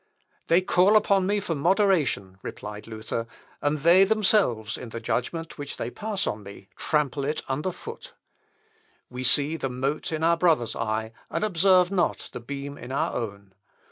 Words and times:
"They 0.47 0.61
call 0.61 0.95
upon 0.95 1.27
me 1.27 1.39
for 1.39 1.53
moderation," 1.53 2.39
replied 2.41 2.87
Luther, 2.87 3.27
"and 3.61 3.81
they 3.81 4.03
themselves, 4.03 4.75
in 4.75 4.89
the 4.89 4.99
judgment 4.99 5.59
which 5.59 5.77
they 5.77 5.91
pass 5.91 6.25
upon 6.25 6.41
me, 6.41 6.69
trample 6.75 7.23
it 7.23 7.43
under 7.47 7.71
foot!... 7.71 8.15
We 9.11 9.23
see 9.23 9.57
the 9.57 9.69
mote 9.69 10.11
in 10.11 10.23
our 10.23 10.37
brother's 10.37 10.75
eye, 10.75 11.11
and 11.29 11.43
observe 11.43 11.91
not 11.91 12.31
the 12.33 12.39
beam 12.39 12.79
in 12.79 12.91
our 12.91 13.13
own.... 13.15 13.53